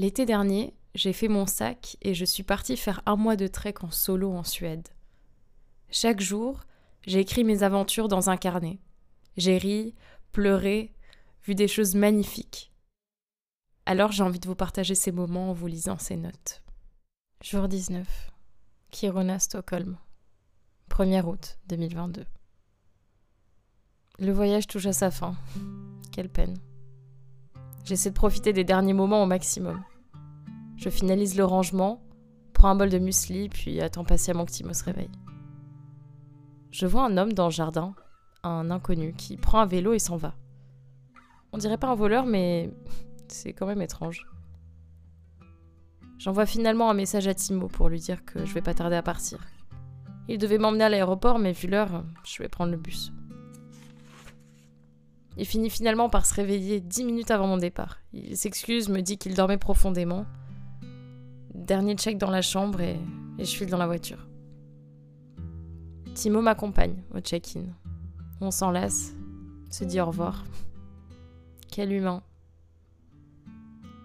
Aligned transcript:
L'été 0.00 0.24
dernier, 0.24 0.72
j'ai 0.94 1.12
fait 1.12 1.28
mon 1.28 1.44
sac 1.44 1.98
et 2.00 2.14
je 2.14 2.24
suis 2.24 2.42
partie 2.42 2.78
faire 2.78 3.02
un 3.04 3.16
mois 3.16 3.36
de 3.36 3.46
trek 3.46 3.74
en 3.82 3.90
solo 3.90 4.32
en 4.32 4.44
Suède. 4.44 4.88
Chaque 5.90 6.22
jour, 6.22 6.62
j'ai 7.06 7.18
écrit 7.18 7.44
mes 7.44 7.64
aventures 7.64 8.08
dans 8.08 8.30
un 8.30 8.38
carnet. 8.38 8.78
J'ai 9.36 9.58
ri, 9.58 9.94
pleuré, 10.32 10.94
vu 11.44 11.54
des 11.54 11.68
choses 11.68 11.94
magnifiques. 11.96 12.72
Alors 13.84 14.10
j'ai 14.10 14.22
envie 14.22 14.40
de 14.40 14.48
vous 14.48 14.54
partager 14.54 14.94
ces 14.94 15.12
moments 15.12 15.50
en 15.50 15.52
vous 15.52 15.66
lisant 15.66 15.98
ces 15.98 16.16
notes. 16.16 16.62
Jour 17.42 17.68
19. 17.68 18.30
Kiruna, 18.90 19.38
Stockholm. 19.38 19.98
1er 20.88 21.26
août 21.26 21.58
2022. 21.68 22.24
Le 24.18 24.32
voyage 24.32 24.66
touche 24.66 24.86
à 24.86 24.94
sa 24.94 25.10
fin. 25.10 25.36
Quelle 26.10 26.30
peine. 26.30 26.56
J'essaie 27.84 28.08
de 28.08 28.14
profiter 28.14 28.54
des 28.54 28.64
derniers 28.64 28.94
moments 28.94 29.22
au 29.22 29.26
maximum. 29.26 29.84
Je 30.80 30.88
finalise 30.88 31.36
le 31.36 31.44
rangement, 31.44 32.00
prends 32.54 32.70
un 32.70 32.74
bol 32.74 32.88
de 32.88 32.98
muesli, 32.98 33.50
puis 33.50 33.82
attends 33.82 34.02
patiemment 34.02 34.46
que 34.46 34.50
Timo 34.50 34.72
se 34.72 34.82
réveille. 34.82 35.10
Je 36.70 36.86
vois 36.86 37.04
un 37.04 37.18
homme 37.18 37.34
dans 37.34 37.44
le 37.44 37.50
jardin, 37.50 37.94
un 38.44 38.70
inconnu, 38.70 39.12
qui 39.12 39.36
prend 39.36 39.60
un 39.60 39.66
vélo 39.66 39.92
et 39.92 39.98
s'en 39.98 40.16
va. 40.16 40.34
On 41.52 41.58
dirait 41.58 41.76
pas 41.76 41.88
un 41.88 41.94
voleur, 41.94 42.24
mais 42.24 42.70
c'est 43.28 43.52
quand 43.52 43.66
même 43.66 43.82
étrange. 43.82 44.26
J'envoie 46.16 46.46
finalement 46.46 46.88
un 46.88 46.94
message 46.94 47.28
à 47.28 47.34
Timo 47.34 47.68
pour 47.68 47.90
lui 47.90 48.00
dire 48.00 48.24
que 48.24 48.46
je 48.46 48.54
vais 48.54 48.62
pas 48.62 48.72
tarder 48.72 48.96
à 48.96 49.02
partir. 49.02 49.38
Il 50.28 50.38
devait 50.38 50.56
m'emmener 50.56 50.84
à 50.84 50.88
l'aéroport, 50.88 51.38
mais 51.38 51.52
vu 51.52 51.68
l'heure, 51.68 52.04
je 52.24 52.42
vais 52.42 52.48
prendre 52.48 52.72
le 52.72 52.78
bus. 52.78 53.12
Il 55.36 55.44
finit 55.44 55.68
finalement 55.68 56.08
par 56.08 56.24
se 56.24 56.32
réveiller 56.32 56.80
dix 56.80 57.04
minutes 57.04 57.30
avant 57.30 57.46
mon 57.46 57.58
départ. 57.58 57.98
Il 58.14 58.38
s'excuse, 58.38 58.88
me 58.88 59.02
dit 59.02 59.18
qu'il 59.18 59.34
dormait 59.34 59.58
profondément. 59.58 60.24
Dernier 61.54 61.96
check 61.96 62.16
dans 62.16 62.30
la 62.30 62.42
chambre 62.42 62.80
et, 62.80 62.98
je 63.38 63.44
file 63.44 63.68
dans 63.70 63.78
la 63.78 63.86
voiture. 63.86 64.26
Timo 66.14 66.40
m'accompagne 66.40 67.02
au 67.14 67.20
check-in. 67.20 67.64
On 68.40 68.50
s'enlace, 68.50 69.12
se 69.70 69.84
dit 69.84 70.00
au 70.00 70.06
revoir. 70.06 70.44
Quel 71.70 71.92
humain. 71.92 72.22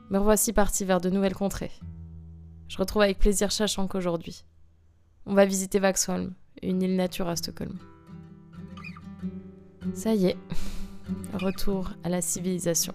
Me 0.09 0.17
revoici 0.17 0.53
parti 0.53 0.85
vers 0.85 1.01
de 1.01 1.09
nouvelles 1.09 1.35
contrées. 1.35 1.71
Je 2.67 2.77
retrouve 2.77 3.03
avec 3.03 3.19
plaisir 3.19 3.51
Shashank 3.51 3.93
aujourd'hui. 3.95 4.43
On 5.25 5.33
va 5.33 5.45
visiter 5.45 5.79
Vaxholm, 5.79 6.33
une 6.61 6.81
île 6.81 6.95
nature 6.95 7.27
à 7.27 7.35
Stockholm. 7.35 7.77
Ça 9.93 10.13
y 10.13 10.27
est, 10.27 10.37
retour 11.33 11.91
à 12.03 12.09
la 12.09 12.21
civilisation. 12.21 12.93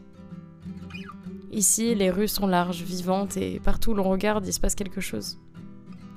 Ici, 1.51 1.95
les 1.95 2.11
rues 2.11 2.29
sont 2.29 2.47
larges, 2.47 2.83
vivantes 2.83 3.37
et 3.37 3.61
partout 3.61 3.91
où 3.91 3.95
l'on 3.95 4.09
regarde, 4.09 4.47
il 4.47 4.53
se 4.53 4.61
passe 4.61 4.75
quelque 4.75 5.01
chose. 5.01 5.39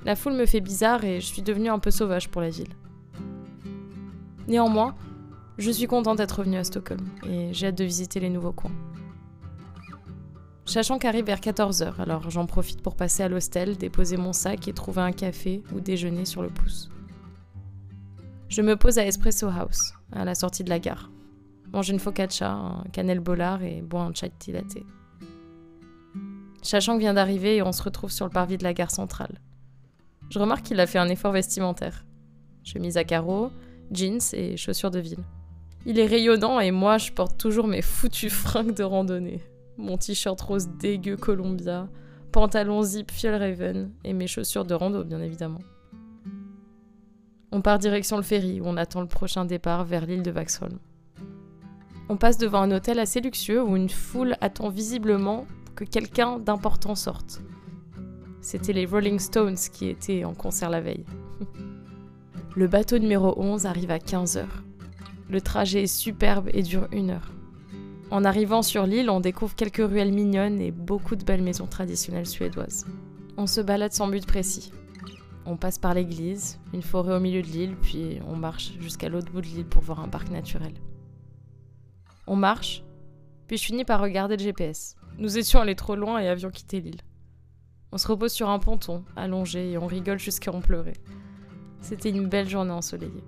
La 0.05 0.15
foule 0.15 0.33
me 0.33 0.45
fait 0.45 0.61
bizarre 0.61 1.03
et 1.03 1.21
je 1.21 1.25
suis 1.25 1.41
devenue 1.41 1.69
un 1.69 1.79
peu 1.79 1.89
sauvage 1.89 2.29
pour 2.29 2.41
la 2.41 2.49
ville. 2.49 2.75
Néanmoins, 4.47 4.95
je 5.57 5.71
suis 5.71 5.87
contente 5.87 6.17
d'être 6.17 6.39
revenue 6.39 6.57
à 6.57 6.63
Stockholm 6.63 7.07
et 7.27 7.53
j'ai 7.53 7.67
hâte 7.67 7.77
de 7.77 7.83
visiter 7.83 8.19
les 8.19 8.29
nouveaux 8.29 8.51
coins. 8.51 8.71
Sachant 10.65 10.97
qu'arrive 10.97 11.25
vers 11.25 11.39
14h, 11.39 11.99
alors 11.99 12.29
j'en 12.29 12.45
profite 12.45 12.81
pour 12.81 12.95
passer 12.95 13.23
à 13.23 13.27
l'hostel, 13.27 13.77
déposer 13.77 14.17
mon 14.17 14.33
sac 14.33 14.67
et 14.67 14.73
trouver 14.73 15.01
un 15.01 15.11
café 15.11 15.61
ou 15.73 15.79
déjeuner 15.79 16.25
sur 16.25 16.41
le 16.41 16.49
pouce. 16.49 16.89
Je 18.49 18.61
me 18.61 18.75
pose 18.75 18.99
à 18.99 19.05
Espresso 19.05 19.47
House, 19.47 19.93
à 20.11 20.25
la 20.25 20.35
sortie 20.35 20.63
de 20.63 20.69
la 20.69 20.79
gare. 20.79 21.09
Mange 21.73 21.89
une 21.89 21.99
focaccia, 21.99 22.51
un 22.51 22.83
cannelle 22.91 23.19
bollard 23.19 23.63
et 23.63 23.81
bois 23.81 24.03
un 24.03 24.13
chai 24.13 24.31
latte. 24.49 24.83
Chachang 26.63 26.97
vient 26.97 27.13
d'arriver 27.13 27.57
et 27.57 27.61
on 27.61 27.71
se 27.71 27.83
retrouve 27.83 28.11
sur 28.11 28.25
le 28.25 28.31
parvis 28.31 28.57
de 28.57 28.63
la 28.63 28.73
gare 28.73 28.91
centrale. 28.91 29.39
Je 30.29 30.39
remarque 30.39 30.63
qu'il 30.63 30.79
a 30.79 30.87
fait 30.87 30.99
un 30.99 31.09
effort 31.09 31.31
vestimentaire. 31.31 32.05
Chemise 32.63 32.97
à 32.97 33.03
carreaux, 33.03 33.51
jeans 33.91 34.21
et 34.33 34.57
chaussures 34.57 34.91
de 34.91 34.99
ville. 34.99 35.23
Il 35.85 35.99
est 35.99 36.05
rayonnant 36.05 36.59
et 36.59 36.71
moi 36.71 36.97
je 36.97 37.11
porte 37.11 37.37
toujours 37.37 37.67
mes 37.67 37.81
foutus 37.81 38.31
fringues 38.33 38.75
de 38.75 38.83
randonnée 38.83 39.41
mon 39.77 39.97
t-shirt 39.97 40.39
rose 40.39 40.67
dégueu 40.67 41.17
Columbia, 41.17 41.87
pantalon 42.31 42.83
zip 42.83 43.11
Raven 43.23 43.91
et 44.03 44.13
mes 44.13 44.27
chaussures 44.27 44.65
de 44.65 44.73
rando 44.73 45.03
bien 45.03 45.21
évidemment. 45.21 45.61
On 47.51 47.61
part 47.61 47.79
direction 47.79 48.17
le 48.17 48.23
ferry 48.23 48.61
où 48.61 48.65
on 48.65 48.77
attend 48.77 49.01
le 49.01 49.07
prochain 49.07 49.45
départ 49.45 49.85
vers 49.85 50.05
l'île 50.05 50.23
de 50.23 50.31
Vaxholm. 50.31 50.79
On 52.09 52.17
passe 52.17 52.37
devant 52.37 52.61
un 52.61 52.71
hôtel 52.71 52.99
assez 52.99 53.21
luxueux 53.21 53.63
où 53.63 53.75
une 53.75 53.89
foule 53.89 54.35
attend 54.41 54.69
visiblement 54.69 55.45
que 55.75 55.83
quelqu'un 55.83 56.39
d'important 56.39 56.95
sorte. 56.95 57.41
C'était 58.41 58.73
les 58.73 58.85
Rolling 58.85 59.19
Stones 59.19 59.55
qui 59.55 59.87
étaient 59.87 60.25
en 60.25 60.33
concert 60.33 60.69
la 60.69 60.81
veille. 60.81 61.05
le 62.55 62.67
bateau 62.67 62.97
numéro 62.97 63.33
11 63.37 63.65
arrive 63.65 63.91
à 63.91 63.97
15h. 63.97 64.45
Le 65.29 65.41
trajet 65.41 65.83
est 65.83 65.87
superbe 65.87 66.49
et 66.53 66.61
dure 66.61 66.87
une 66.91 67.11
heure. 67.11 67.31
En 68.11 68.25
arrivant 68.25 68.61
sur 68.61 68.85
l'île, 68.85 69.09
on 69.09 69.19
découvre 69.19 69.55
quelques 69.55 69.77
ruelles 69.77 70.13
mignonnes 70.13 70.59
et 70.59 70.71
beaucoup 70.71 71.15
de 71.15 71.23
belles 71.23 71.41
maisons 71.41 71.65
traditionnelles 71.65 72.27
suédoises. 72.27 72.85
On 73.37 73.47
se 73.47 73.61
balade 73.61 73.93
sans 73.93 74.07
but 74.07 74.25
précis. 74.25 74.71
On 75.45 75.57
passe 75.57 75.77
par 75.77 75.93
l'église, 75.93 76.59
une 76.73 76.83
forêt 76.83 77.15
au 77.15 77.19
milieu 77.19 77.41
de 77.41 77.47
l'île, 77.47 77.75
puis 77.81 78.19
on 78.27 78.35
marche 78.35 78.73
jusqu'à 78.79 79.09
l'autre 79.09 79.31
bout 79.31 79.41
de 79.41 79.47
l'île 79.47 79.65
pour 79.65 79.81
voir 79.81 79.99
un 79.99 80.07
parc 80.07 80.29
naturel. 80.29 80.73
On 82.27 82.35
marche, 82.35 82.83
puis 83.47 83.57
je 83.57 83.63
finis 83.63 83.83
par 83.83 83.99
regarder 83.99 84.37
le 84.37 84.43
GPS. 84.43 84.95
Nous 85.17 85.37
étions 85.37 85.61
allés 85.61 85.75
trop 85.75 85.95
loin 85.95 86.19
et 86.19 86.27
avions 86.27 86.49
quitté 86.49 86.81
l'île. 86.81 87.01
On 87.91 87.97
se 87.97 88.07
repose 88.07 88.31
sur 88.31 88.49
un 88.49 88.57
ponton, 88.57 89.05
allongé, 89.15 89.71
et 89.71 89.77
on 89.77 89.85
rigole 89.85 90.17
jusqu'à 90.17 90.51
en 90.51 90.61
pleurer. 90.61 90.95
C'était 91.81 92.09
une 92.09 92.27
belle 92.27 92.49
journée 92.49 92.71
ensoleillée. 92.71 93.23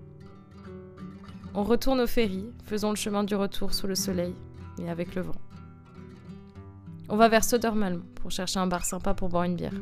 On 1.54 1.64
retourne 1.64 2.02
au 2.02 2.08
ferry, 2.08 2.50
faisons 2.64 2.90
le 2.90 2.96
chemin 2.96 3.24
du 3.24 3.36
retour 3.36 3.74
sous 3.74 3.86
le 3.86 3.96
soleil, 3.96 4.34
et 4.82 4.90
avec 4.90 5.14
le 5.14 5.22
vent. 5.22 5.36
On 7.08 7.16
va 7.16 7.30
vers 7.30 7.44
Södermalm 7.44 8.02
pour 8.16 8.32
chercher 8.32 8.58
un 8.58 8.66
bar 8.66 8.84
sympa 8.84 9.14
pour 9.14 9.30
boire 9.30 9.44
une 9.44 9.56
bière. 9.56 9.80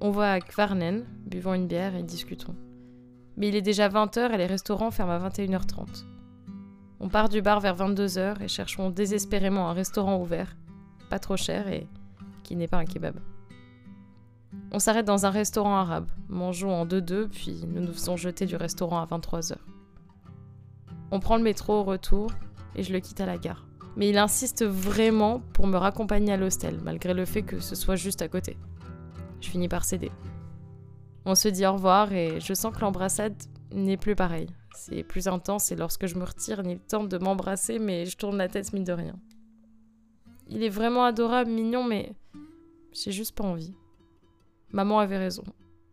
On 0.00 0.10
va 0.10 0.32
à 0.32 0.40
Kvarnen, 0.40 1.04
buvons 1.26 1.52
une 1.52 1.66
bière 1.66 1.94
et 1.94 2.02
discutons. 2.02 2.54
Mais 3.36 3.48
il 3.48 3.56
est 3.56 3.62
déjà 3.62 3.90
20h 3.90 4.32
et 4.32 4.38
les 4.38 4.46
restaurants 4.46 4.90
ferment 4.90 5.12
à 5.12 5.28
21h30. 5.28 6.04
On 7.00 7.08
part 7.10 7.28
du 7.28 7.42
bar 7.42 7.60
vers 7.60 7.76
22h 7.76 8.42
et 8.42 8.48
cherchons 8.48 8.88
désespérément 8.88 9.68
un 9.68 9.74
restaurant 9.74 10.18
ouvert, 10.18 10.56
pas 11.08 11.18
trop 11.18 11.36
cher 11.36 11.68
et 11.68 11.88
qui 12.42 12.56
n'est 12.56 12.68
pas 12.68 12.78
un 12.78 12.84
kebab. 12.84 13.16
On 14.72 14.78
s'arrête 14.78 15.06
dans 15.06 15.26
un 15.26 15.30
restaurant 15.30 15.76
arabe, 15.76 16.10
mangeons 16.28 16.74
en 16.74 16.86
2-2, 16.86 17.28
puis 17.28 17.64
nous 17.66 17.80
nous 17.80 17.92
faisons 17.92 18.16
jeter 18.16 18.46
du 18.46 18.56
restaurant 18.56 19.00
à 19.00 19.06
23h. 19.06 19.56
On 21.10 21.20
prend 21.20 21.36
le 21.36 21.42
métro 21.42 21.74
au 21.74 21.84
retour 21.84 22.30
et 22.74 22.82
je 22.82 22.92
le 22.92 23.00
quitte 23.00 23.20
à 23.20 23.26
la 23.26 23.38
gare 23.38 23.66
mais 23.96 24.10
il 24.10 24.18
insiste 24.18 24.64
vraiment 24.64 25.40
pour 25.54 25.66
me 25.66 25.78
raccompagner 25.78 26.34
à 26.34 26.36
l'hostel, 26.36 26.78
malgré 26.84 27.14
le 27.14 27.24
fait 27.24 27.42
que 27.42 27.60
ce 27.60 27.74
soit 27.74 27.96
juste 27.96 28.22
à 28.22 28.28
côté. 28.28 28.56
Je 29.40 29.48
finis 29.48 29.68
par 29.68 29.84
céder. 29.84 30.12
On 31.24 31.34
se 31.34 31.48
dit 31.48 31.66
au 31.66 31.72
revoir 31.72 32.12
et 32.12 32.40
je 32.40 32.54
sens 32.54 32.74
que 32.74 32.80
l'embrassade 32.80 33.34
n'est 33.72 33.96
plus 33.96 34.14
pareille. 34.14 34.48
C'est 34.74 35.02
plus 35.02 35.26
intense 35.26 35.72
et 35.72 35.76
lorsque 35.76 36.06
je 36.06 36.14
me 36.16 36.24
retire, 36.24 36.60
il 36.64 36.78
tente 36.78 37.08
de 37.08 37.18
m'embrasser, 37.18 37.78
mais 37.78 38.04
je 38.04 38.16
tourne 38.16 38.36
la 38.36 38.48
tête 38.48 38.72
mine 38.72 38.84
de 38.84 38.92
rien. 38.92 39.14
Il 40.48 40.62
est 40.62 40.68
vraiment 40.68 41.04
adorable, 41.04 41.50
mignon, 41.50 41.84
mais 41.84 42.14
j'ai 42.92 43.12
juste 43.12 43.34
pas 43.34 43.44
envie. 43.44 43.74
Maman 44.72 44.98
avait 44.98 45.18
raison. 45.18 45.44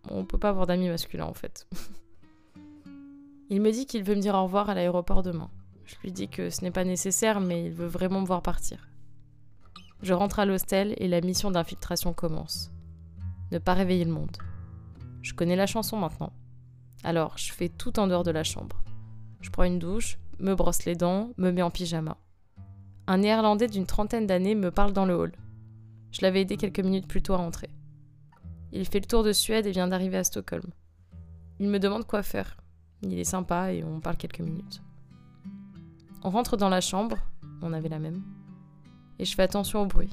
On 0.09 0.25
peut 0.25 0.37
pas 0.37 0.49
avoir 0.49 0.67
d'amis 0.67 0.89
masculins 0.89 1.25
en 1.25 1.33
fait. 1.33 1.67
il 3.49 3.61
me 3.61 3.71
dit 3.71 3.85
qu'il 3.85 4.03
veut 4.03 4.15
me 4.15 4.21
dire 4.21 4.35
au 4.35 4.43
revoir 4.43 4.69
à 4.69 4.73
l'aéroport 4.73 5.23
demain. 5.23 5.49
Je 5.85 5.95
lui 6.03 6.11
dis 6.11 6.27
que 6.27 6.49
ce 6.49 6.61
n'est 6.61 6.71
pas 6.71 6.83
nécessaire, 6.83 7.39
mais 7.39 7.65
il 7.65 7.71
veut 7.71 7.87
vraiment 7.87 8.21
me 8.21 8.25
voir 8.25 8.41
partir. 8.41 8.87
Je 10.01 10.13
rentre 10.13 10.39
à 10.39 10.45
l'hostel 10.45 10.93
et 10.97 11.07
la 11.07 11.21
mission 11.21 11.51
d'infiltration 11.51 12.13
commence. 12.13 12.71
Ne 13.51 13.57
pas 13.57 13.73
réveiller 13.73 14.05
le 14.05 14.11
monde. 14.11 14.37
Je 15.21 15.33
connais 15.33 15.55
la 15.55 15.67
chanson 15.67 15.97
maintenant. 15.97 16.33
Alors, 17.03 17.37
je 17.37 17.53
fais 17.53 17.69
tout 17.69 17.99
en 17.99 18.07
dehors 18.07 18.23
de 18.23 18.31
la 18.31 18.43
chambre. 18.43 18.83
Je 19.41 19.49
prends 19.49 19.63
une 19.63 19.79
douche, 19.79 20.17
me 20.39 20.55
brosse 20.55 20.85
les 20.85 20.95
dents, 20.95 21.31
me 21.37 21.51
mets 21.51 21.61
en 21.61 21.69
pyjama. 21.69 22.17
Un 23.05 23.17
néerlandais 23.17 23.67
d'une 23.67 23.85
trentaine 23.85 24.27
d'années 24.27 24.55
me 24.55 24.71
parle 24.71 24.93
dans 24.93 25.05
le 25.05 25.15
hall. 25.15 25.33
Je 26.11 26.21
l'avais 26.21 26.41
aidé 26.41 26.55
quelques 26.55 26.79
minutes 26.79 27.07
plus 27.07 27.21
tôt 27.21 27.33
à 27.33 27.39
entrer. 27.39 27.69
Il 28.71 28.85
fait 28.87 29.01
le 29.01 29.07
tour 29.07 29.23
de 29.23 29.33
Suède 29.33 29.65
et 29.65 29.71
vient 29.71 29.87
d'arriver 29.87 30.17
à 30.17 30.23
Stockholm. 30.23 30.63
Il 31.59 31.67
me 31.67 31.79
demande 31.79 32.07
quoi 32.07 32.23
faire. 32.23 32.57
Il 33.01 33.19
est 33.19 33.25
sympa 33.25 33.73
et 33.73 33.83
on 33.83 33.99
parle 33.99 34.15
quelques 34.15 34.39
minutes. 34.39 34.81
On 36.23 36.29
rentre 36.29 36.55
dans 36.55 36.69
la 36.69 36.79
chambre, 36.79 37.17
on 37.61 37.73
avait 37.73 37.89
la 37.89 37.99
même, 37.99 38.23
et 39.19 39.25
je 39.25 39.35
fais 39.35 39.43
attention 39.43 39.81
au 39.81 39.85
bruit. 39.85 40.09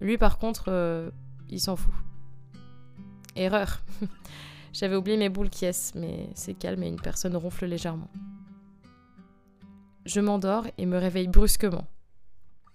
Lui, 0.00 0.16
par 0.16 0.38
contre, 0.38 0.64
euh, 0.68 1.10
il 1.50 1.60
s'en 1.60 1.76
fout. 1.76 1.92
Erreur. 3.36 3.82
J'avais 4.72 4.96
oublié 4.96 5.16
mes 5.16 5.28
boules 5.28 5.50
qui 5.50 5.66
mais 5.94 6.30
c'est 6.34 6.54
calme 6.54 6.82
et 6.82 6.88
une 6.88 7.00
personne 7.00 7.36
ronfle 7.36 7.66
légèrement. 7.66 8.10
Je 10.06 10.20
m'endors 10.20 10.66
et 10.78 10.86
me 10.86 10.98
réveille 10.98 11.28
brusquement. 11.28 11.86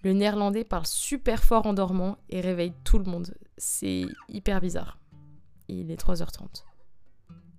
Le 0.02 0.14
néerlandais 0.14 0.64
parle 0.64 0.86
super 0.86 1.44
fort 1.44 1.66
en 1.66 1.74
dormant 1.74 2.18
et 2.30 2.40
réveille 2.40 2.74
tout 2.84 3.00
le 3.00 3.04
monde. 3.04 3.34
C'est 3.58 4.06
hyper 4.30 4.62
bizarre. 4.62 4.98
Il 5.68 5.92
est 5.92 6.02
3h30. 6.02 6.64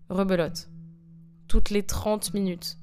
Rebelote. 0.08 0.70
Toutes 1.48 1.70
les 1.70 1.84
30 1.84 2.32
minutes. 2.32 2.78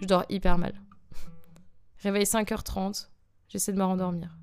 Je 0.00 0.06
dors 0.06 0.24
hyper 0.28 0.58
mal. 0.58 0.74
Réveil 1.98 2.24
5h30. 2.24 3.08
J'essaie 3.48 3.72
de 3.72 3.78
me 3.78 3.84
rendormir. 3.84 4.36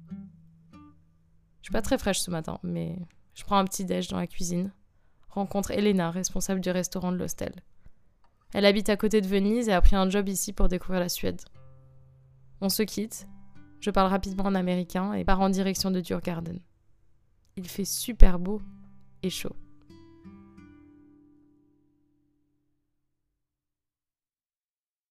Je 0.72 1.68
suis 1.68 1.72
pas 1.72 1.82
très 1.84 2.00
fraîche 2.00 2.20
ce 2.20 2.32
matin, 2.32 2.60
mais 2.64 2.98
je 3.36 3.44
prends 3.44 3.58
un 3.58 3.66
petit 3.66 3.86
déj 3.86 4.08
dans 4.08 4.18
la 4.18 4.28
cuisine. 4.28 4.72
Rencontre 5.30 5.72
Elena, 5.72 6.10
responsable 6.10 6.62
du 6.62 6.72
restaurant 6.72 7.12
de 7.12 7.18
l'hostel. 7.18 7.54
Elle 8.54 8.66
habite 8.66 8.90
à 8.90 8.98
côté 8.98 9.22
de 9.22 9.28
Venise 9.28 9.70
et 9.70 9.74
a 9.74 9.82
pris 9.82 9.96
un 9.96 10.10
job 10.10 10.28
ici 10.28 10.52
pour 10.52 10.68
découvrir 10.68 11.00
la 11.00 11.10
Suède. 11.10 11.42
On 12.60 12.70
se 12.70 12.84
quitte. 12.84 13.28
Je 13.82 13.90
parle 13.90 14.10
rapidement 14.10 14.46
en 14.46 14.56
américain 14.56 15.14
et 15.14 15.26
pars 15.26 15.42
en 15.42 15.50
direction 15.50 15.92
de 15.92 16.02
Djurgarden. 16.02 16.60
Il 17.58 17.68
fait 17.68 17.86
super 17.86 18.40
beau 18.40 18.62
et 19.24 19.30
chaud. 19.30 19.56